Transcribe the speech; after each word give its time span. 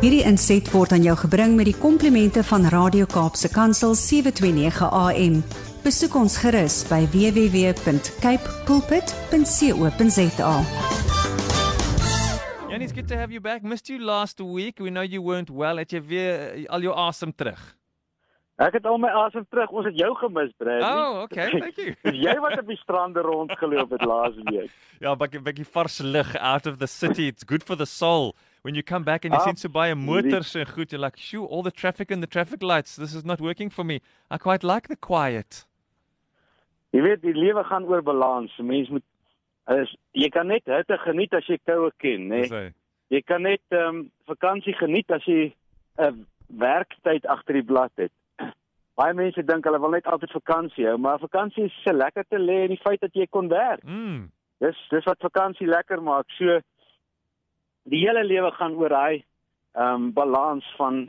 Hierdie 0.00 0.22
inset 0.24 0.64
word 0.72 0.94
aan 0.96 1.02
jou 1.04 1.12
gebring 1.26 1.58
met 1.58 1.66
die 1.68 1.76
komplimente 1.76 2.40
van 2.48 2.62
Radio 2.72 3.04
Kaapse 3.04 3.50
Kansel 3.52 3.92
729 3.92 4.88
AM. 4.96 5.34
Besoek 5.84 6.14
ons 6.16 6.38
gerus 6.40 6.78
by 6.88 7.02
www.cape 7.12 8.54
pulpit.co.za. 8.64 10.54
Jannie, 12.70 12.88
it's 12.88 12.96
good 12.96 13.08
to 13.12 13.18
have 13.20 13.28
you 13.28 13.44
back. 13.44 13.60
Missed 13.62 13.92
you 13.92 14.00
last 14.00 14.40
week. 14.40 14.80
We 14.80 14.88
know 14.88 15.04
you 15.04 15.20
weren't 15.20 15.52
well. 15.52 15.76
Het 15.76 15.92
jy 15.92 16.00
weer 16.08 16.32
uh, 16.48 16.64
al 16.72 16.88
jou 16.88 16.96
asem 16.96 17.36
terug? 17.36 17.60
Ek 18.56 18.80
het 18.80 18.88
al 18.88 18.96
my 19.04 19.12
asem 19.26 19.44
terug. 19.52 19.68
Ons 19.68 19.90
het 19.92 20.00
jou 20.00 20.14
gemis, 20.22 20.48
Brad. 20.56 20.80
Oh, 20.80 21.28
okay. 21.28 21.50
Thank 21.60 21.76
you. 21.76 21.92
Jy 22.16 22.40
wat 22.40 22.56
op 22.56 22.72
die 22.72 22.80
strande 22.80 23.20
rondgeloop 23.20 23.92
het 23.98 24.08
laas 24.08 24.32
week. 24.48 24.72
Ja, 25.04 25.12
'n 25.12 25.20
bietjie 25.20 25.40
bietjie 25.44 25.68
vars 25.76 26.00
lug 26.00 26.32
out 26.36 26.66
of 26.66 26.80
the 26.80 26.88
city. 26.88 27.28
It's 27.28 27.44
good 27.44 27.64
for 27.64 27.76
the 27.76 27.88
soul. 27.88 28.32
When 28.62 28.74
you 28.74 28.82
come 28.82 29.04
back 29.04 29.24
and 29.24 29.32
you 29.32 29.40
seem 29.40 29.54
to 29.54 29.68
buy 29.68 29.88
a 29.88 29.94
motors 29.94 30.54
en 30.54 30.66
goed, 30.66 30.92
you're 30.92 31.00
like, 31.00 31.16
"Shoo, 31.16 31.44
all 31.44 31.62
the 31.62 31.70
traffic 31.70 32.10
and 32.10 32.22
the 32.22 32.26
traffic 32.26 32.62
lights. 32.62 32.96
This 32.96 33.14
is 33.14 33.24
not 33.24 33.40
working 33.40 33.70
for 33.70 33.84
me. 33.84 34.00
I 34.30 34.36
quite 34.38 34.62
like 34.62 34.88
the 34.88 34.96
quiet." 34.96 35.66
Jy 36.90 37.02
weet, 37.02 37.22
die 37.22 37.34
lewe 37.34 37.64
gaan 37.64 37.86
oor 37.86 38.02
balans. 38.02 38.56
Mens 38.58 38.88
moet 38.88 39.04
is 39.80 39.92
jy 40.12 40.28
kan 40.34 40.48
net 40.50 40.66
hitte 40.66 40.98
geniet 41.04 41.34
as 41.34 41.46
jy 41.46 41.58
koue 41.68 41.90
ken, 42.02 42.26
né? 42.32 42.42
Sê. 42.50 42.62
Jy 43.14 43.20
kan 43.26 43.46
net 43.46 43.62
ehm 43.70 43.86
um, 43.88 44.00
vakansie 44.30 44.74
geniet 44.78 45.10
as 45.10 45.24
jy 45.24 45.52
'n 45.98 46.06
uh, 46.06 46.12
werktyd 46.58 47.26
agter 47.26 47.60
die 47.60 47.66
blad 47.66 47.92
het. 47.96 48.12
Baie 48.98 49.14
mense 49.14 49.42
dink 49.46 49.64
hulle 49.64 49.80
wil 49.80 49.94
net 49.94 50.06
altyd 50.06 50.34
vakansie 50.34 50.86
hou, 50.86 50.98
maar 50.98 51.22
vakansie 51.22 51.64
is 51.64 51.78
so 51.84 51.92
lekker 51.94 52.26
te 52.28 52.38
lê 52.38 52.64
in 52.66 52.74
die 52.74 52.82
feit 52.82 53.00
dat 53.00 53.14
jy 53.14 53.26
kon 53.30 53.48
werk. 53.48 53.84
Mm. 53.84 54.28
Dis 54.60 54.76
dis 54.90 55.06
wat 55.06 55.22
vakansie 55.22 55.66
lekker 55.66 56.02
maak. 56.02 56.26
So 56.36 56.60
die 57.84 58.04
hele 58.06 58.24
lewe 58.24 58.50
gaan 58.58 58.74
oor 58.74 58.94
hy 58.94 59.24
ehm 59.74 59.94
um, 59.94 60.12
balans 60.12 60.66
van 60.76 61.04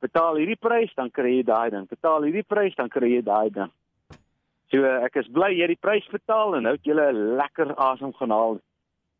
betaal 0.00 0.38
hierdie 0.40 0.60
prys 0.60 0.92
dan 0.96 1.10
kry 1.10 1.38
jy 1.38 1.42
daai 1.44 1.70
ding. 1.70 1.88
Betaal 1.88 2.24
hierdie 2.24 2.46
prys 2.46 2.74
dan 2.76 2.88
kry 2.88 3.10
jy 3.16 3.22
daai 3.22 3.50
ding. 3.50 3.72
So 4.72 4.84
ek 4.84 5.16
is 5.16 5.28
bly 5.28 5.52
jy 5.54 5.66
het 5.66 5.74
die 5.74 5.84
prys 5.84 6.06
betaal 6.12 6.56
en 6.56 6.66
nou 6.66 6.74
het 6.74 6.86
jy 6.86 6.94
'n 6.94 7.36
lekker 7.36 7.74
asem 7.76 8.12
haal 8.18 8.60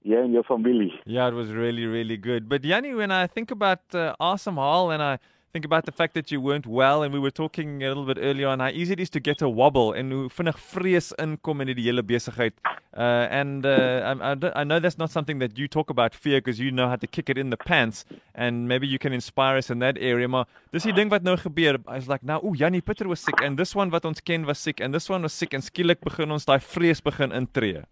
jy 0.03 0.23
en 0.23 0.33
jou 0.33 0.43
familie. 0.43 0.93
Yeah, 1.05 1.29
it 1.29 1.35
was 1.35 1.51
really, 1.51 1.87
really 1.87 2.17
good. 2.17 2.49
But 2.49 2.65
Yanni, 2.65 2.95
when 2.95 3.11
I 3.11 3.27
think 3.27 3.51
about 3.51 3.83
uh, 3.95 4.15
Awesome 4.21 4.57
Hall 4.57 4.91
and 4.91 5.03
I 5.03 5.19
think 5.53 5.65
about 5.65 5.87
the 5.87 5.93
fact 5.93 6.15
that 6.15 6.31
you 6.31 6.41
weren't 6.41 6.67
well 6.67 7.03
and 7.03 7.13
we 7.15 7.19
were 7.21 7.31
talking 7.31 7.83
a 7.83 7.89
little 7.89 8.05
bit 8.05 8.19
earlier 8.21 8.49
on 8.49 8.61
how 8.61 8.69
easy 8.69 8.93
it 8.93 9.01
is 9.01 9.11
to 9.11 9.21
get 9.21 9.41
a 9.41 9.49
wobble 9.49 9.93
and 9.93 10.13
hoe 10.13 10.29
vinnig 10.29 10.59
vrees 10.59 11.13
inkom 11.25 11.61
in 11.65 11.71
die 11.75 11.83
hele 11.87 12.03
besigheid. 12.03 12.53
Uh, 12.97 13.27
and 13.31 13.65
uh, 13.67 14.15
I, 14.21 14.33
I, 14.33 14.61
I 14.61 14.65
know 14.65 14.79
that's 14.81 14.99
not 14.99 15.11
something 15.11 15.39
that 15.39 15.57
you 15.59 15.69
talk 15.69 15.91
about 15.91 16.15
fear 16.15 16.39
because 16.41 16.59
you 16.61 16.71
know 16.71 16.89
how 16.89 16.97
to 16.97 17.07
kick 17.07 17.29
it 17.31 17.39
in 17.39 17.51
the 17.51 17.57
pants 17.57 18.05
and 18.35 18.69
maybe 18.69 18.87
you 18.87 18.99
can 18.99 19.13
inspire 19.13 19.57
us 19.57 19.71
in 19.71 19.79
that 19.81 19.97
area. 19.99 20.29
Maar 20.29 20.47
dis 20.73 20.85
die 20.85 20.93
ding 20.93 21.11
wat 21.11 21.23
nou 21.23 21.37
gebeur. 21.37 21.79
I 21.89 21.97
was 22.01 22.09
like, 22.09 22.23
nou, 22.25 22.41
ooh, 22.45 22.55
Jannie 22.55 22.81
Pieter 22.83 23.09
was 23.09 23.21
sick 23.21 23.41
and 23.43 23.57
this 23.59 23.75
one 23.75 23.91
wat 23.91 24.05
ons 24.05 24.21
ken 24.21 24.45
was 24.47 24.59
sick 24.59 24.81
and 24.81 24.93
this 24.95 25.09
one 25.11 25.23
was 25.23 25.33
sick 25.33 25.55
en 25.55 25.63
skielik 25.63 26.01
begin 26.05 26.31
ons 26.33 26.45
daai 26.45 26.61
vrees 26.61 27.01
begin 27.01 27.33
intree. 27.33 27.85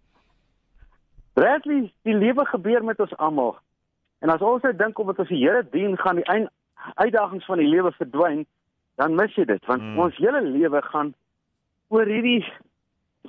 Bradley, 1.35 1.91
die 2.05 2.13
lewe 2.15 2.45
gebeur 2.45 2.83
met 2.83 2.99
ons 2.99 3.13
almal. 3.17 3.57
En 4.23 4.31
as 4.31 4.41
ons 4.41 4.63
net 4.63 4.77
dink 4.79 4.99
omdat 4.99 5.19
ons 5.19 5.29
die 5.29 5.41
Here 5.41 5.65
dien, 5.73 5.97
gaan 5.97 6.15
die 6.21 6.25
ein- 6.31 6.49
uitdagings 6.93 7.45
van 7.45 7.57
die 7.57 7.67
lewe 7.67 7.91
verdwyn, 7.91 8.45
dan 8.95 9.15
mis 9.15 9.35
jy 9.35 9.45
dit, 9.45 9.65
want 9.65 9.81
Mm. 9.81 9.99
ons 9.99 10.17
hele 10.17 10.41
lewe 10.41 10.81
gaan 10.81 11.13
oor 11.89 12.05
hierdie 12.05 12.45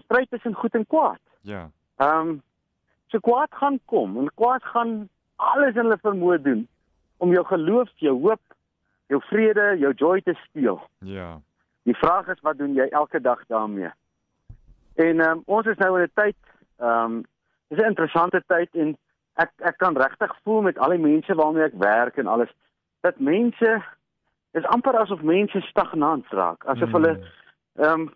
stryd 0.04 0.30
tussen 0.30 0.54
goed 0.54 0.74
en 0.74 0.86
kwaad. 0.86 1.20
Ja. 1.42 1.70
Ehm 1.96 2.28
um, 2.28 2.42
so 3.08 3.18
kwaad 3.18 3.48
gaan 3.50 3.80
kom 3.84 4.18
en 4.18 4.30
kwaad 4.34 4.62
gaan 4.64 5.08
alles 5.36 5.74
in 5.74 5.82
hulle 5.84 5.98
vermoë 6.02 6.42
doen 6.42 6.68
om 7.18 7.32
jou 7.32 7.44
geloof, 7.44 7.88
jou 7.96 8.20
hoop, 8.20 8.40
jou 9.08 9.20
vrede, 9.22 9.76
jou 9.78 9.92
joy 9.94 10.20
te 10.20 10.34
steel. 10.48 10.80
Ja. 11.00 11.40
Die 11.82 11.96
vraag 11.96 12.28
is 12.28 12.40
wat 12.42 12.58
doen 12.58 12.74
jy 12.74 12.86
elke 12.90 13.20
dag 13.20 13.46
daarmee? 13.46 13.90
En 14.94 15.20
ehm 15.20 15.30
um, 15.30 15.42
ons 15.46 15.66
is 15.66 15.76
nou 15.76 15.96
in 15.98 16.04
'n 16.04 16.10
tyd 16.14 16.36
ehm 16.78 17.04
um, 17.04 17.24
dis 17.68 17.78
'n 17.78 17.88
interessante 17.88 18.42
tyd 18.46 18.68
en 18.74 18.96
ek 19.34 19.50
ek 19.58 19.76
kan 19.78 19.96
regtig 19.96 20.36
voel 20.44 20.62
met 20.62 20.78
al 20.78 20.90
die 20.90 20.98
mense 20.98 21.34
waarmee 21.34 21.64
ek 21.64 21.74
werk 21.78 22.16
en 22.16 22.26
alles 22.26 22.52
dat 23.06 23.20
mense 23.22 23.76
is 24.58 24.68
amper 24.74 24.98
asof 24.98 25.22
mense 25.22 25.60
stagnant 25.70 26.26
raak, 26.34 26.64
asof 26.64 26.88
Mm. 26.90 26.94
hulle 26.98 27.12
ehm 27.78 28.00
um, 28.00 28.10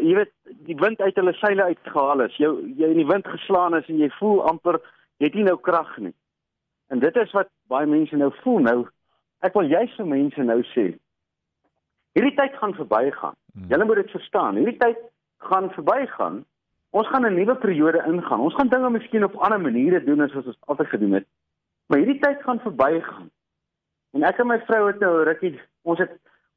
jy 0.00 0.14
weet 0.16 0.32
die 0.66 0.76
wind 0.80 1.00
uit 1.00 1.16
hulle 1.20 1.32
seile 1.36 1.64
uitgehaal 1.70 2.20
is. 2.24 2.36
Jou 2.40 2.52
jy 2.76 2.88
in 2.94 3.00
die 3.02 3.10
wind 3.10 3.26
geslaan 3.28 3.76
is 3.76 3.88
en 3.88 3.98
jy 4.00 4.10
voel 4.18 4.42
amper 4.48 4.80
jy 5.18 5.28
het 5.28 5.34
nie 5.34 5.48
nou 5.48 5.58
krag 5.60 5.96
nie. 5.98 6.14
En 6.92 7.00
dit 7.00 7.16
is 7.16 7.32
wat 7.32 7.50
baie 7.68 7.86
mense 7.86 8.16
nou 8.16 8.30
voel 8.42 8.58
nou. 8.64 8.78
Ek 9.44 9.54
wil 9.54 9.68
juist 9.68 9.96
vir 10.00 10.08
mense 10.08 10.46
nou 10.50 10.60
sê 10.72 10.86
hierdie 12.14 12.36
tyd 12.38 12.56
gaan 12.60 12.74
verbygaan. 12.78 13.36
Mm. 13.54 13.68
Julle 13.68 13.84
moet 13.84 14.02
dit 14.02 14.10
verstaan. 14.10 14.56
Hierdie 14.60 14.78
tyd 14.78 14.98
gaan 15.50 15.70
verbygaan. 15.74 16.44
Ons 16.94 17.08
gaan 17.10 17.26
'n 17.26 17.34
nuwe 17.34 17.56
periode 17.56 18.04
ingaan. 18.06 18.40
Ons 18.40 18.54
gaan 18.54 18.68
dinge 18.68 18.90
miskien 18.90 19.24
op 19.24 19.34
ander 19.34 19.60
maniere 19.60 20.04
doen 20.04 20.20
as 20.20 20.32
wat 20.32 20.46
ons 20.46 20.60
altyd 20.60 20.88
gedoen 20.88 21.12
het. 21.12 21.26
Maar 21.86 21.98
hierdie 21.98 22.20
tyd 22.20 22.42
gaan 22.42 22.60
verbygaan. 22.60 23.30
En 24.14 24.22
ek 24.22 24.38
en 24.38 24.46
my 24.46 24.58
vrou 24.68 24.86
het 24.86 25.00
nou 25.02 25.12
rukkie 25.26 25.54
ons 25.82 25.98
het 25.98 26.12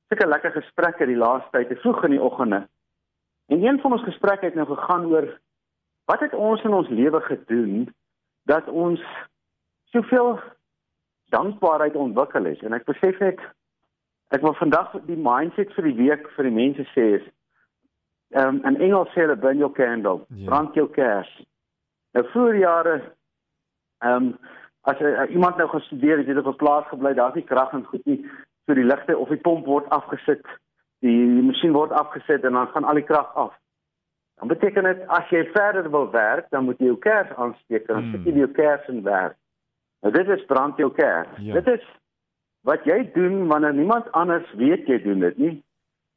sulke 0.07 0.27
lekker 0.27 0.53
gesprekke 0.55 1.05
die 1.09 1.17
laaste 1.19 1.49
tyd, 1.51 1.79
vroeg 1.81 2.03
in 2.07 2.15
die 2.15 2.21
oggende. 2.23 2.61
En 3.51 3.63
een 3.63 3.79
van 3.81 3.91
ons 3.97 4.03
gesprekke 4.07 4.45
het 4.45 4.55
nou 4.55 4.67
gegaan 4.69 5.05
oor 5.11 5.27
wat 6.07 6.19
het 6.23 6.33
ons 6.33 6.63
in 6.63 6.73
ons 6.73 6.89
lewe 6.89 7.19
gedoen 7.21 7.87
dat 8.47 8.67
ons 8.67 9.01
soveel 9.91 10.37
dankbaarheid 11.33 11.95
ontwikkel 11.95 12.43
het. 12.47 12.61
En 12.63 12.73
ek 12.77 12.85
besef 12.87 13.19
net 13.19 13.41
ek 14.35 14.41
wil 14.43 14.53
vandag 14.59 14.93
die 15.07 15.19
mindset 15.19 15.73
vir 15.75 15.89
die 15.89 15.97
week 15.97 16.29
vir 16.35 16.47
die 16.47 16.55
mense 16.55 16.83
sê 16.93 17.07
is 17.19 17.27
ehm 18.35 18.57
um, 18.57 18.63
in 18.67 18.75
Engels 18.83 19.11
sê 19.15 19.23
hulle 19.23 19.37
burn 19.39 19.57
your 19.59 19.71
candle, 19.71 20.25
Ja. 20.35 20.49
brand 20.49 20.73
jou 20.75 20.87
kers. 20.91 21.29
Nou 22.13 22.25
vroeër 22.33 22.57
jare 22.59 22.95
ehm 24.03 24.15
um, 24.27 24.33
as 24.87 24.99
uh, 25.03 25.25
iemand 25.29 25.57
nou 25.59 25.67
gestudeer 25.69 26.17
het, 26.21 26.27
het 26.27 26.37
op 26.37 26.53
'n 26.53 26.61
plaas 26.63 26.87
gebly, 26.87 27.13
daar's 27.13 27.35
nie 27.35 27.43
krag 27.43 27.71
en 27.73 27.85
goed 27.85 28.05
nie, 28.05 28.19
so 28.65 28.73
die 28.73 28.87
ligte 28.87 29.17
of 29.17 29.29
die 29.29 29.41
pomp 29.47 29.65
word 29.65 29.89
afgesit, 29.89 30.45
die, 30.99 31.17
die 31.35 31.43
masjien 31.43 31.73
word 31.75 31.91
afgesit 31.91 32.43
en 32.43 32.53
dan 32.53 32.67
gaan 32.67 32.83
al 32.83 32.99
die 32.99 33.03
krag 33.03 33.35
af. 33.35 33.53
Dan 34.39 34.47
beteken 34.47 34.83
dit 34.83 35.07
as 35.07 35.29
jy 35.29 35.43
verder 35.53 35.89
wil 35.91 36.11
werk, 36.11 36.49
dan 36.49 36.63
moet 36.63 36.79
jy 36.79 36.85
jou 36.85 36.97
kers 36.97 37.29
aansteek 37.35 37.87
en 37.87 37.93
dan 37.93 38.03
Hmm. 38.03 38.11
sit 38.11 38.25
jy 38.25 38.39
jou 38.39 38.51
kers 38.51 38.87
in 38.87 39.03
werk. 39.03 39.35
Nou 40.01 40.13
dit 40.13 40.27
is 40.27 40.45
brand 40.45 40.77
jou 40.77 40.91
kers. 40.93 41.27
Ja. 41.37 41.53
Dit 41.53 41.67
is 41.67 41.85
wat 42.61 42.83
jy 42.83 43.11
doen 43.13 43.47
wanneer 43.47 43.73
niemand 43.73 44.11
anders 44.11 44.53
weet 44.53 44.87
jy 44.87 45.01
doen 45.01 45.19
dit 45.19 45.37
nie. 45.37 45.63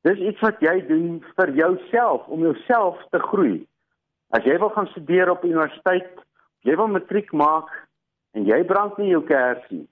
Dis 0.02 0.19
iets 0.19 0.41
wat 0.41 0.60
jy 0.60 0.87
doen 0.87 1.25
vir 1.37 1.50
jouself 1.54 2.26
om 2.26 2.41
jouself 2.41 3.00
te 3.10 3.19
groei. 3.19 3.66
As 4.31 4.44
jy 4.44 4.58
wil 4.58 4.69
gaan 4.69 4.87
studeer 4.87 5.31
op 5.31 5.44
universiteit, 5.44 6.10
jy 6.60 6.76
wil 6.76 6.87
matriek 6.88 7.32
maak 7.32 7.88
en 8.36 8.46
jy 8.48 8.60
brand 8.64 8.98
nie 8.98 9.10
jou 9.12 9.22
kers 9.26 9.62
nie. 9.70 9.86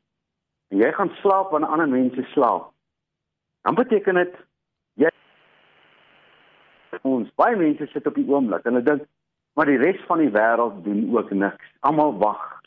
En 0.73 0.83
jy 0.83 0.91
gaan 0.93 1.11
slaap 1.23 1.51
wanneer 1.51 1.71
ander 1.71 1.89
mense 1.89 2.25
slaap. 2.33 2.71
Dan 3.67 3.75
beteken 3.79 4.21
dit 4.21 4.35
jy 5.03 5.13
ons 7.03 7.31
baie 7.41 7.57
mense 7.57 7.87
sit 7.93 8.07
op 8.07 8.15
die 8.19 8.29
oomblik 8.29 8.67
en 8.67 8.79
hulle 8.79 8.87
dink 8.87 9.09
maar 9.59 9.67
die 9.67 9.81
res 9.81 9.99
van 10.07 10.21
die 10.23 10.31
wêreld 10.31 10.85
doen 10.85 11.01
ook 11.17 11.31
niks. 11.35 11.73
Almal 11.81 12.13
wag. 12.19 12.59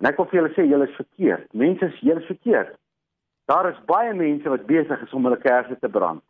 En 0.00 0.08
ek 0.08 0.16
wil 0.16 0.26
vir 0.30 0.38
julle 0.38 0.52
sê 0.56 0.64
julle 0.68 0.86
is 0.88 0.96
verkeerd. 0.96 1.50
Mense 1.52 1.90
is 1.90 2.00
is 2.00 2.26
verkeerd. 2.30 2.72
Daar 3.44 3.68
is 3.68 3.84
baie 3.84 4.14
mense 4.14 4.48
wat 4.48 4.66
besig 4.66 5.02
is 5.04 5.12
om 5.12 5.24
hulle 5.24 5.40
kersse 5.40 5.76
te 5.80 5.88
brand. 5.88 6.22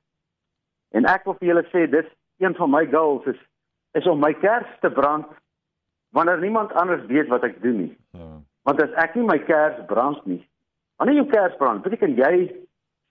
En 0.90 1.06
ek 1.10 1.24
wil 1.24 1.36
vir 1.38 1.48
julle 1.48 1.64
sê 1.70 1.86
dis 1.90 2.10
een 2.42 2.54
van 2.58 2.70
my 2.70 2.86
goals 2.90 3.26
is 3.30 3.40
is 3.94 4.06
om 4.10 4.18
my 4.18 4.32
kers 4.34 4.70
te 4.82 4.90
brand 4.90 5.26
wanneer 6.10 6.40
niemand 6.42 6.72
anders 6.72 7.06
weet 7.06 7.28
wat 7.30 7.46
ek 7.46 7.62
doen 7.62 7.76
nie. 7.84 7.92
Ja. 8.18 8.30
Want 8.64 8.82
as 8.82 8.92
ek 9.02 9.14
nie 9.14 9.26
my 9.28 9.38
kers 9.38 9.80
brand 9.86 10.20
nie, 10.26 10.40
wanneer 10.96 11.20
jou 11.22 11.26
kers 11.32 11.56
brand, 11.60 11.82
beteken 11.84 12.16
jy 12.16 12.34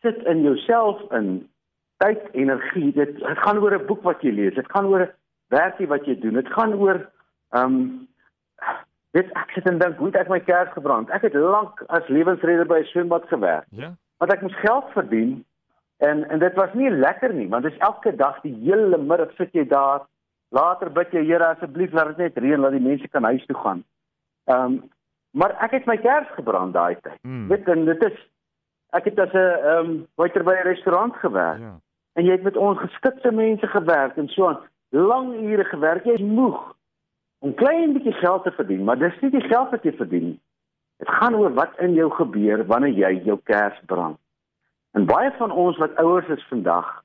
sit 0.02 0.18
in 0.28 0.42
jouself 0.44 1.02
in 1.12 1.48
tyd, 2.04 2.24
energie. 2.34 2.92
Dit 2.94 3.20
dit 3.20 3.38
gaan 3.46 3.62
oor 3.62 3.76
'n 3.78 3.86
boek 3.86 4.02
wat 4.04 4.22
jy 4.22 4.32
lees. 4.32 4.56
Dit 4.56 4.72
gaan 4.72 4.86
oor 4.86 5.02
'n 5.02 5.14
werkie 5.50 5.88
wat 5.88 6.06
jy 6.06 6.20
doen. 6.20 6.34
Dit 6.34 6.50
gaan 6.54 6.74
oor 6.74 7.10
ehm 7.52 7.66
um, 7.66 8.08
dit 9.14 9.30
ek 9.38 9.52
sit 9.54 9.68
en 9.70 9.78
dink, 9.78 9.98
hoe 9.98 10.08
het 10.08 10.16
ek 10.16 10.30
my 10.30 10.40
kers 10.40 10.72
gebrand? 10.74 11.10
Ek 11.10 11.22
het 11.22 11.34
lank 11.34 11.84
as 11.88 12.08
lewensredder 12.08 12.66
by 12.66 12.80
'n 12.80 12.86
swembad 12.92 13.28
gewerk 13.28 13.66
Ja. 13.70 13.94
want 14.18 14.34
ek 14.34 14.42
moes 14.42 14.60
geld 14.60 14.86
verdien 14.94 15.46
en 15.98 16.30
en 16.30 16.40
dit 16.40 16.54
was 16.54 16.74
nie 16.74 16.90
lekker 16.90 17.34
nie 17.34 17.48
want 17.50 17.64
dit 17.64 17.74
is 17.74 17.80
elke 17.80 18.16
dag 18.16 18.42
die 18.42 18.56
hele 18.66 18.98
middag 18.98 19.32
sit 19.38 19.54
jy 19.54 19.68
daar 19.68 20.02
later 20.50 20.90
bid 20.90 21.12
jy 21.12 21.24
Here 21.26 21.46
asseblief 21.46 21.92
laat 21.94 22.08
dit 22.08 22.18
net 22.18 22.38
reën 22.38 22.60
laat 22.60 22.72
die 22.72 22.88
mense 22.90 23.08
kan 23.08 23.24
huis 23.24 23.46
toe 23.46 23.56
gaan. 23.56 23.84
Ehm 24.46 24.66
um, 24.66 24.90
maar 25.34 25.56
ek 25.66 25.72
het 25.80 25.86
my 25.90 25.98
kers 25.98 26.30
gebrand 26.38 26.74
daai 26.74 26.96
tyd. 27.02 27.18
Mm. 27.22 27.48
Weet 27.50 27.68
en 27.74 27.86
dit 27.90 28.04
is 28.10 28.20
ek 28.94 29.10
het 29.10 29.20
as 29.20 29.34
'n 29.34 29.38
ehm 29.38 29.90
um, 29.90 30.08
waiter 30.16 30.44
by 30.44 30.54
'n 30.54 30.68
restaurant 30.70 31.16
gewerk 31.16 31.60
Ja. 31.60 31.74
en 32.14 32.26
jy 32.26 32.32
het 32.32 32.44
met 32.44 32.58
ongeskikte 32.58 33.32
mense 33.32 33.68
gewerk 33.68 34.18
en 34.18 34.28
so 34.28 34.48
aan. 34.48 34.60
Lang 34.90 35.34
ure 35.34 35.64
gewerk, 35.64 36.06
jy 36.06 36.14
is 36.14 36.22
moeg 36.22 36.76
om 37.40 37.54
klein 37.54 37.94
bietjie 37.94 38.14
geld 38.14 38.44
te 38.44 38.52
verdien, 38.52 38.84
maar 38.84 38.98
dis 38.98 39.20
nie 39.22 39.32
die 39.32 39.48
geld 39.50 39.70
wat 39.70 39.84
jy 39.84 39.92
verdien 39.94 40.24
nie. 40.24 40.40
Dit 40.98 41.10
gaan 41.10 41.36
oor 41.36 41.54
wat 41.54 41.80
in 41.80 41.94
jou 41.94 42.10
gebeur 42.12 42.66
wanneer 42.66 42.94
jy 42.94 43.24
jou 43.26 43.40
kers 43.44 43.80
brand. 43.86 44.18
En 44.92 45.06
baie 45.06 45.32
van 45.38 45.52
ons 45.52 45.78
wat 45.78 45.96
ouers 45.96 46.28
is 46.28 46.46
vandag, 46.48 47.04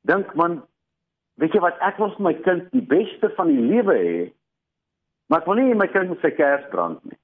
dink 0.00 0.34
man, 0.34 0.62
weet 1.34 1.52
jy 1.52 1.60
wat, 1.60 1.78
ek 1.84 1.98
wil 1.98 2.10
vir 2.16 2.22
my 2.22 2.34
kind 2.34 2.70
die 2.72 2.82
beste 2.82 3.30
van 3.36 3.46
die 3.52 3.60
lewe 3.60 3.94
hê, 3.94 4.32
maar 5.28 5.40
ek 5.44 5.46
wil 5.46 5.54
nie 5.54 5.74
my 5.74 5.86
kind 5.86 6.08
met 6.08 6.20
sy 6.24 6.30
kers 6.30 6.64
brand 6.70 7.04
nie. 7.04 7.18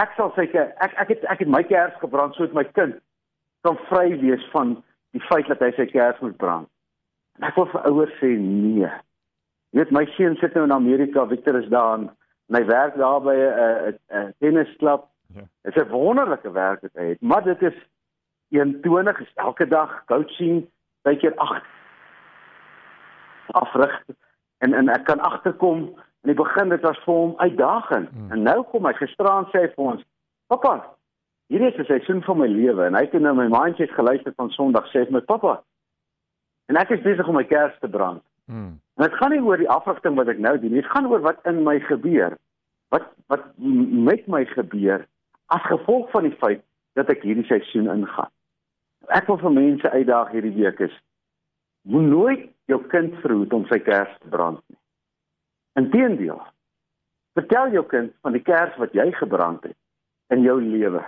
Ek 0.00 0.12
sal 0.16 0.32
sê 0.36 0.46
ek 0.48 0.94
ek 1.04 1.08
het 1.12 1.24
ek 1.34 1.42
het 1.44 1.50
my 1.52 1.62
kers 1.68 1.96
gebrand 2.00 2.36
sodat 2.36 2.56
my 2.56 2.64
kind 2.78 2.96
kan 3.66 3.76
vry 3.90 4.14
wees 4.22 4.44
van 4.54 4.78
die 5.12 5.22
feit 5.28 5.48
dat 5.50 5.60
hy 5.64 5.70
sy 5.76 5.86
kers 5.90 6.20
moet 6.24 6.38
brand. 6.40 6.68
En 7.38 7.48
ek 7.48 7.58
wil 7.58 7.68
vir 7.72 7.86
ouers 7.90 8.14
sê 8.20 8.30
nee. 8.38 8.88
Jy 9.70 9.82
weet 9.82 9.92
my 9.94 10.04
seun 10.16 10.36
sit 10.40 10.56
nou 10.56 10.64
in 10.66 10.74
Amerika, 10.74 11.26
Victor 11.30 11.58
is 11.60 11.68
daar 11.72 11.98
en 11.98 12.08
hy 12.56 12.62
werk 12.66 12.96
daar 12.98 13.20
by 13.22 13.36
'n 13.36 13.98
'n 14.20 14.32
tennisklub. 14.38 15.04
Ja. 15.34 15.44
Dit 15.64 15.76
is 15.76 15.82
'n 15.82 15.92
wonderlike 15.92 16.52
werk 16.52 16.80
wat 16.82 16.94
hy 16.94 17.08
het, 17.12 17.20
maar 17.20 17.44
dit 17.44 17.62
is 17.62 17.76
21 18.50 19.20
is 19.20 19.32
elke 19.34 19.66
dag 19.66 20.04
coaching, 20.06 20.66
baie 21.02 21.16
keer 21.16 21.34
8 21.36 21.64
afrig 23.52 24.02
en 24.58 24.74
en 24.74 24.88
ek 24.88 25.04
kan 25.04 25.20
agterkom 25.20 25.94
in 26.24 26.32
die 26.32 26.38
begin 26.38 26.68
dit 26.68 26.82
was 26.84 26.98
vir 27.04 27.14
hom 27.14 27.34
uitdagend 27.38 28.08
hmm. 28.10 28.32
en 28.32 28.42
nou 28.42 28.62
kom 28.72 28.86
hy 28.88 28.92
gisteraan 28.98 29.48
sê 29.52 29.64
hy 29.64 29.70
vir 29.74 29.92
ons 29.94 30.06
pappa 30.52 30.74
hierdie 31.52 31.70
is 31.72 31.78
'n 31.80 31.88
seisoen 31.88 32.22
van 32.26 32.38
my 32.38 32.48
lewe 32.48 32.86
en 32.86 32.98
hy 32.98 33.04
het 33.06 33.14
nou 33.18 33.34
my 33.34 33.48
mindset 33.48 33.92
geluister 33.96 34.34
van 34.36 34.50
Sondag 34.56 34.90
sê 34.92 35.06
my 35.10 35.20
pappa 35.20 35.60
en 36.68 36.76
ek 36.76 36.90
is 36.96 37.06
besig 37.06 37.28
om 37.28 37.38
my 37.40 37.44
kers 37.44 37.76
te 37.80 37.88
brand 37.88 38.22
hmm. 38.46 38.78
en 38.96 39.04
dit 39.08 39.18
gaan 39.20 39.30
nie 39.30 39.42
oor 39.42 39.58
die 39.58 39.70
afrigting 39.70 40.16
wat 40.16 40.28
ek 40.28 40.38
nou 40.38 40.56
doen 40.58 40.76
dit 40.78 40.92
gaan 40.94 41.06
oor 41.06 41.20
wat 41.20 41.40
in 41.44 41.64
my 41.64 41.78
gebeur 41.80 42.36
wat 42.90 43.08
wat 43.28 43.46
met 43.56 44.26
my 44.28 44.44
gebeur 44.44 45.06
as 45.46 45.62
gevolg 45.62 46.10
van 46.10 46.28
die 46.28 46.36
feit 46.42 46.62
dat 46.94 47.10
ek 47.10 47.22
hierdie 47.22 47.46
seisoen 47.46 47.88
ingaan 47.88 48.30
ek 49.08 49.26
wil 49.26 49.38
vir 49.38 49.56
mense 49.56 49.90
uitdaag 49.90 50.30
hierdie 50.36 50.58
week 50.58 50.80
is 50.80 50.96
moet 51.82 52.02
nooit 52.02 52.48
jou 52.70 52.80
kind 52.92 53.14
verhoed 53.24 53.52
om 53.52 53.66
sy 53.70 53.80
kers 53.82 54.12
te 54.20 54.28
brand 54.32 54.60
nie. 54.68 54.79
Inteendeel. 55.78 56.40
Vertel 57.38 57.72
jou 57.72 57.84
kind 57.86 58.12
van 58.22 58.32
die 58.32 58.42
kers 58.42 58.76
wat 58.76 58.92
jy 58.92 59.10
gebrand 59.12 59.62
het 59.62 59.76
in 60.34 60.42
jou 60.42 60.60
lewe. 60.62 61.02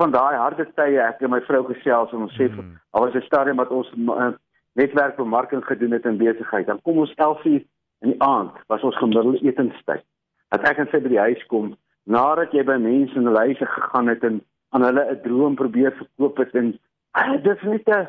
Van 0.00 0.10
daai 0.10 0.36
harde 0.36 0.66
tye 0.74 1.00
ek 1.04 1.20
en 1.20 1.30
my 1.30 1.40
vrou 1.44 1.64
gesels 1.68 2.12
en 2.12 2.24
ons 2.26 2.36
sê 2.36 2.48
hmm. 2.48 2.78
al 2.90 3.06
was 3.06 3.14
'n 3.14 3.26
stadium 3.26 3.56
wat 3.56 3.70
ons 3.70 3.92
uh, 3.96 4.32
netwerkbemarking 4.72 5.64
gedoen 5.64 5.92
het 5.92 6.04
in 6.04 6.16
besigheid. 6.16 6.66
Dan 6.66 6.82
kom 6.82 6.98
ons 6.98 7.14
11:00 7.16 7.64
in 8.00 8.14
die 8.14 8.22
aand 8.22 8.52
was 8.66 8.82
ons 8.82 8.96
gemiddelde 8.96 9.40
etenstyd. 9.44 10.04
Dat 10.48 10.68
ek 10.68 10.78
en 10.78 10.88
sy 10.90 11.00
by 11.00 11.08
die 11.08 11.24
huis 11.28 11.46
kom 11.46 11.76
nadat 12.04 12.52
jy 12.52 12.64
by 12.64 12.76
mense 12.76 13.14
in 13.14 13.26
hulle 13.26 13.38
huise 13.38 13.66
gegaan 13.66 14.08
het 14.08 14.24
en 14.24 14.40
aan 14.70 14.82
hulle 14.82 15.04
'n 15.10 15.20
droom 15.22 15.54
probeer 15.54 15.92
verkoop 15.92 16.36
het 16.36 16.54
en 16.54 16.78
Ah, 17.12 17.42
dit 17.42 17.56
is 17.56 17.62
net 17.62 17.88
'n 17.88 18.08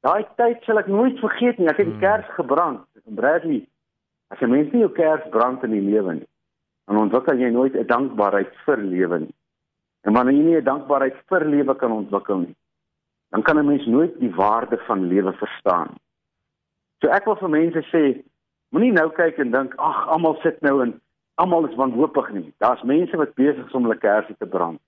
daai 0.00 0.24
tyd 0.36 0.64
sal 0.64 0.78
ek 0.78 0.86
nooit 0.86 1.18
vergeet 1.18 1.58
nie. 1.58 1.68
Ek 1.68 1.76
het 1.76 1.86
die 1.86 1.98
hmm. 1.98 2.00
kers 2.00 2.28
gebrand. 2.34 2.80
Bradley, 3.04 3.68
as 4.32 4.40
jy 4.40 4.48
mens 4.48 4.72
nie 4.72 4.80
jou 4.80 4.92
kers 4.96 5.24
brand 5.34 5.64
in 5.66 5.74
die 5.76 5.84
lewe 5.84 6.16
nie, 6.18 6.28
dan 6.88 7.00
ontwikkel 7.04 7.38
jy 7.38 7.50
nooit 7.52 7.76
'n 7.76 7.86
dankbaarheid 7.86 8.52
vir 8.64 8.78
lewe 8.78 9.18
nie. 9.26 9.34
En 10.04 10.14
wanneer 10.14 10.34
jy 10.34 10.44
nie 10.44 10.56
'n 10.56 10.64
dankbaarheid 10.64 11.16
vir 11.28 11.44
lewe 11.44 11.74
kan 11.76 11.92
ontwikkel 11.92 12.38
nie, 12.38 12.56
dan 13.30 13.42
kan 13.42 13.58
'n 13.58 13.66
mens 13.66 13.86
nooit 13.86 14.18
die 14.20 14.34
waarde 14.34 14.78
van 14.86 15.06
lewe 15.06 15.32
verstaan. 15.32 15.96
So 17.00 17.08
ek 17.08 17.24
wil 17.24 17.36
vir 17.36 17.50
mense 17.50 17.82
sê, 17.92 18.22
moenie 18.70 18.92
nou 18.92 19.10
kyk 19.10 19.38
en 19.38 19.50
dink, 19.50 19.74
ag, 19.76 20.08
almal 20.08 20.38
sit 20.42 20.60
nou 20.62 20.82
en 20.82 21.00
almal 21.34 21.68
is 21.68 21.74
wanhoopig 21.74 22.32
nie. 22.32 22.52
Daar's 22.58 22.82
mense 22.82 23.16
wat 23.16 23.34
besig 23.34 23.66
is 23.66 23.74
om 23.74 23.82
hulle 23.82 23.98
kersse 23.98 24.34
te 24.38 24.46
brand. 24.46 24.80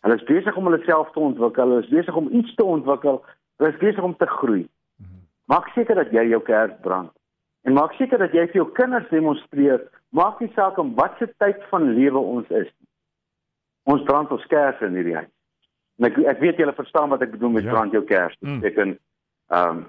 Hulle 0.00 0.14
is 0.14 0.24
besig 0.28 0.56
om 0.56 0.64
hulle 0.64 0.84
self 0.84 1.10
te 1.12 1.20
ontwikkel, 1.20 1.68
hulle 1.68 1.82
is 1.82 1.88
besig 1.88 2.16
om 2.16 2.28
iets 2.30 2.54
te 2.54 2.64
ontwikkel, 2.64 3.24
hulle 3.56 3.70
is 3.72 3.78
besig 3.78 4.02
om 4.02 4.16
te 4.16 4.26
groei. 4.26 4.68
Maak 5.44 5.68
seker 5.68 5.94
dat 5.94 6.12
jy 6.12 6.28
jou 6.28 6.40
kerk 6.42 6.80
brand. 6.82 7.10
En 7.64 7.72
maak 7.72 7.94
seker 7.96 8.20
dat 8.20 8.34
jy 8.36 8.46
vir 8.50 8.60
jou 8.60 8.66
kinders 8.76 9.08
demonstreer, 9.10 9.86
maak 10.12 10.40
nie 10.40 10.50
saak 10.54 10.78
om 10.78 10.94
watter 10.98 11.30
tyd 11.42 11.62
van 11.70 11.94
lewe 11.96 12.20
ons 12.20 12.50
is 12.50 12.68
nie. 12.68 12.90
Ons 13.94 14.04
brand 14.08 14.30
ons 14.32 14.46
kerk 14.52 14.80
in 14.84 14.96
hierdie 14.98 15.16
huis. 15.16 15.32
En 15.98 16.08
ek 16.10 16.18
ek 16.34 16.40
weet 16.42 16.60
julle 16.60 16.76
verstaan 16.76 17.12
wat 17.12 17.22
ek 17.22 17.34
bedoel 17.36 17.56
met 17.56 17.66
ja. 17.66 17.72
brand 17.72 17.92
jou 17.92 18.04
kerk. 18.04 18.36
Dit 18.40 18.48
mm. 18.48 18.60
beteken 18.60 18.96
ehm 19.50 19.78
um, 19.78 19.84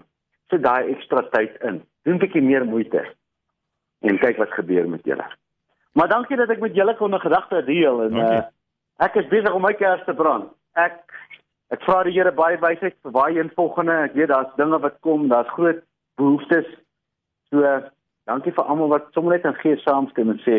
sit 0.54 0.62
daai 0.62 0.92
ekstra 0.94 1.24
tyd 1.34 1.56
in. 1.66 1.80
Doen 2.06 2.20
'n 2.20 2.22
bietjie 2.22 2.42
meer 2.46 2.66
moeite 2.66 3.02
en 4.06 4.20
kyk 4.22 4.38
wat 4.38 4.52
gebeur 4.54 4.86
met 4.90 5.06
julle. 5.10 5.26
Maar 5.98 6.08
dankie 6.12 6.38
dat 6.38 6.52
ek 6.54 6.62
met 6.62 6.76
julle 6.76 6.96
kon 6.96 7.16
'n 7.16 7.24
gedagte 7.24 7.64
deel 7.66 8.04
en 8.04 8.18
okay. 8.18 8.38
uh 8.38 8.52
Ek 9.04 9.18
is 9.20 9.28
besig 9.28 9.52
om 9.52 9.66
my 9.66 9.74
kers 9.76 10.04
te 10.08 10.14
brand. 10.16 10.48
Ek 10.80 11.02
ek 11.74 11.82
vra 11.84 12.04
die 12.08 12.14
Here 12.16 12.32
baie 12.32 12.56
wysheid 12.62 12.96
vir 13.04 13.12
baie 13.12 13.40
een 13.40 13.52
volgende. 13.58 13.96
Ek 14.08 14.14
weet 14.16 14.32
daar's 14.32 14.54
dinge 14.56 14.80
wat 14.80 15.02
kom, 15.04 15.28
daar's 15.28 15.52
groot 15.58 15.82
behoeftes. 16.16 16.68
So 17.50 17.62
dankie 18.26 18.54
vir 18.54 18.66
almal 18.70 18.90
wat 18.90 19.12
sommer 19.14 19.36
net 19.36 19.46
in 19.46 19.58
gees 19.62 19.84
saamstem 19.86 20.32
en 20.34 20.42
sê 20.46 20.58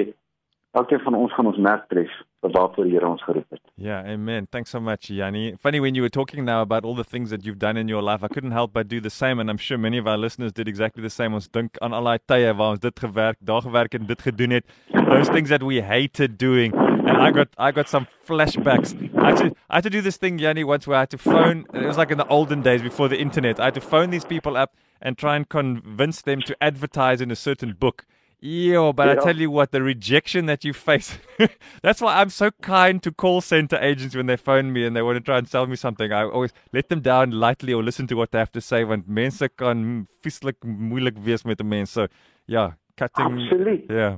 elkeen 0.76 1.00
van 1.05 1.14
ons 1.14 1.34
gaan 1.34 1.46
ons 1.50 1.58
merk 1.58 1.87
tref 1.88 2.12
vir 2.44 2.52
waarvoor 2.55 2.84
die 2.87 2.93
Here 2.96 3.08
ons 3.08 3.23
geroep 3.25 3.50
het. 3.50 3.62
Yeah, 3.75 4.05
amen. 4.12 4.46
Thanks 4.50 4.70
so 4.70 4.81
much, 4.81 5.11
Yanni. 5.11 5.55
Funny 5.61 5.81
when 5.81 5.94
you 5.94 6.02
were 6.02 6.11
talking 6.11 6.44
now 6.44 6.61
about 6.61 6.84
all 6.84 6.94
the 6.94 7.05
things 7.05 7.31
that 7.31 7.44
you've 7.44 7.58
done 7.58 7.76
in 7.76 7.88
your 7.88 8.02
life, 8.02 8.23
I 8.23 8.28
couldn't 8.28 8.52
help 8.52 8.73
but 8.73 8.88
do 8.88 9.00
the 9.00 9.11
same 9.11 9.40
and 9.40 9.50
I'm 9.50 9.58
sure 9.58 9.78
many 9.78 9.99
of 9.99 10.06
our 10.06 10.19
listeners 10.19 10.52
did 10.52 10.69
exactly 10.69 11.02
the 11.02 11.11
same. 11.11 11.34
Ons 11.34 11.49
dink 11.49 11.78
aan 11.82 11.93
al 11.93 12.05
daai 12.11 12.19
tye 12.28 12.52
waar 12.52 12.76
ons 12.76 12.82
dit 12.84 13.05
gewerk, 13.06 13.38
daar 13.44 13.62
gewerk 13.62 13.94
en 13.94 14.06
dit 14.06 14.23
gedoen 14.28 14.58
het. 14.58 14.64
Those 14.93 15.31
things 15.32 15.49
that 15.49 15.62
we 15.62 15.81
hated 15.81 16.38
doing. 16.38 16.75
And 17.06 17.23
I 17.23 17.31
got 17.31 17.49
I 17.58 17.73
got 17.73 17.88
some 17.88 18.06
flashbacks. 18.26 18.94
I 19.17 19.31
had 19.31 19.37
to 19.38 19.52
I 19.70 19.76
had 19.76 19.84
to 19.84 19.90
do 19.90 20.02
this 20.02 20.19
thing, 20.19 20.38
Yanni, 20.38 20.64
once 20.64 20.87
where 20.87 20.96
I 20.96 21.06
had 21.06 21.11
to 21.11 21.19
phone 21.19 21.64
it 21.73 21.87
was 21.87 21.96
like 21.96 22.11
in 22.11 22.19
the 22.19 22.28
olden 22.28 22.62
days 22.62 22.82
before 22.82 23.08
the 23.08 23.19
internet. 23.19 23.61
I 23.61 23.64
had 23.67 23.75
to 23.75 23.81
phone 23.81 24.11
these 24.11 24.25
people 24.25 24.56
up 24.56 24.75
and 25.00 25.17
try 25.17 25.37
and 25.37 25.49
convince 25.49 26.23
them 26.23 26.43
to 26.43 26.56
advertise 26.61 27.20
in 27.20 27.31
a 27.31 27.37
certain 27.37 27.75
book. 27.78 28.06
Yo, 28.38 28.92
but 28.92 29.06
yeah. 29.06 29.12
I 29.12 29.16
tell 29.16 29.36
you 29.36 29.50
what, 29.50 29.72
the 29.72 29.82
rejection 29.82 30.46
that 30.46 30.62
you 30.62 30.74
face. 30.74 31.18
that's 31.82 32.02
why 32.02 32.20
I'm 32.20 32.28
so 32.28 32.50
kind 32.62 33.02
to 33.02 33.10
call 33.10 33.40
center 33.40 33.78
agents 33.80 34.14
when 34.14 34.26
they 34.26 34.36
phone 34.36 34.72
me 34.72 34.84
and 34.84 34.94
they 34.94 35.00
want 35.00 35.16
to 35.16 35.20
try 35.20 35.38
and 35.38 35.48
sell 35.48 35.66
me 35.66 35.74
something. 35.74 36.12
I 36.12 36.24
always 36.24 36.52
let 36.72 36.90
them 36.90 37.00
down 37.00 37.30
lightly 37.30 37.72
or 37.72 37.82
listen 37.82 38.06
to 38.08 38.14
what 38.14 38.32
they 38.32 38.38
have 38.38 38.52
to 38.52 38.60
say 38.60 38.84
want 38.84 39.08
mense 39.08 39.48
kan 39.56 40.06
vieslik 40.22 40.60
moeilik 40.64 41.16
wees 41.24 41.44
met 41.44 41.60
'n 41.60 41.68
mens. 41.68 41.90
So, 41.90 42.08
yeah, 42.46 42.72
cutting 42.96 43.26
Absoluut. 43.26 43.84
Ja. 43.88 43.96
Yeah. 43.96 44.16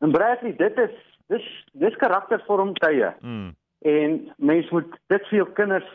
En 0.00 0.12
Bradley, 0.12 0.52
dit 0.56 0.78
is 0.78 0.94
dis 1.26 1.46
dis 1.72 1.96
karaktervorm 1.96 2.74
tye. 2.74 3.14
Mm. 3.20 3.56
En 3.78 4.32
mens 4.36 4.70
moet 4.70 4.98
dit 5.06 5.26
vir 5.28 5.36
jou 5.36 5.52
kinders 5.52 5.90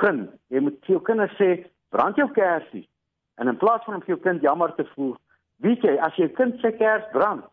gun. 0.00 0.30
Jy 0.48 0.60
moet 0.60 0.78
vir 0.86 0.94
jou 0.96 1.02
kinders 1.02 1.36
sê, 1.38 1.66
brand 1.90 2.16
jou 2.16 2.30
kersie. 2.32 2.88
En 3.34 3.48
in 3.50 3.58
plaas 3.58 3.82
van 3.84 3.94
om 3.94 4.00
vir 4.00 4.14
jou 4.14 4.20
kind 4.22 4.42
jammer 4.42 4.74
te 4.74 4.86
voel, 4.94 5.16
Weet 5.62 5.84
jy, 5.86 5.98
as 6.02 6.16
jy 6.18 6.28
kind 6.34 6.58
se 6.60 6.72
kers 6.78 7.04
brand, 7.12 7.44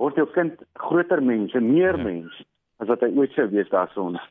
word 0.00 0.18
jou 0.20 0.26
kind 0.34 0.60
groter 0.80 1.22
mens, 1.22 1.54
meer 1.54 1.96
ja. 1.96 2.02
mens 2.04 2.42
as 2.80 2.88
wat 2.88 3.02
hy 3.04 3.10
ooit 3.16 3.32
sou 3.36 3.46
wees 3.52 3.68
daarsonder. 3.72 4.22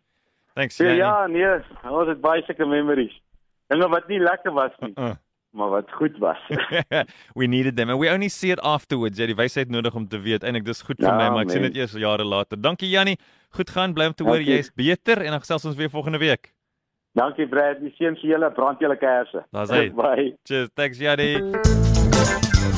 Thanks. 0.57 0.77
Ja, 0.81 0.93
ja, 0.97 1.15
nee, 1.29 1.49
ons 1.85 2.09
het 2.09 2.21
baie 2.21 2.43
sulke 2.47 2.67
memories. 2.67 3.13
Dinge 3.69 3.89
wat 3.93 4.07
nie 4.09 4.19
lekker 4.19 4.53
was 4.53 4.73
nie. 4.81 4.93
Uh 4.95 5.11
-uh. 5.11 5.17
Maar 5.51 5.69
wat 5.69 5.91
goed 5.91 6.17
was. 6.17 6.37
we 7.39 7.45
needed 7.47 7.75
them 7.75 7.89
and 7.89 7.99
we 7.99 8.09
only 8.13 8.27
see 8.27 8.51
it 8.51 8.59
afterwards. 8.59 9.17
Jy 9.17 9.23
ja, 9.23 9.27
die 9.27 9.35
wysheid 9.35 9.69
nodig 9.69 9.95
om 9.95 10.07
te 10.07 10.19
weet 10.19 10.43
eintlik 10.43 10.65
dis 10.65 10.81
goed 10.81 10.99
vir 10.99 11.09
ja, 11.09 11.15
my, 11.17 11.29
maar 11.29 11.41
ek 11.47 11.49
sien 11.49 11.61
dit 11.61 11.75
eers 11.75 11.95
jare 11.97 12.23
later. 12.23 12.61
Dankie 12.61 12.89
Jannie. 12.89 13.17
Goed 13.49 13.69
gaan, 13.69 13.93
bly 13.93 14.05
om 14.05 14.13
te 14.13 14.23
hoor 14.23 14.41
jy's 14.41 14.69
beter 14.73 15.17
en 15.25 15.33
dan 15.33 15.39
gesels 15.39 15.65
ons 15.65 15.75
weer 15.75 15.89
volgende 15.89 16.21
week. 16.21 16.53
Dankie 17.17 17.47
Brad, 17.47 17.81
die 17.81 17.93
seën 17.97 18.13
vir 18.21 18.29
julle 18.35 18.51
brand 18.53 18.79
julle 18.79 18.97
kersse. 18.97 19.41
Daar's 19.51 19.73
hy. 19.73 19.89
Bye. 20.01 20.35
Cheers. 20.45 20.69
Thanks 20.75 21.01
Jannie. 21.01 22.77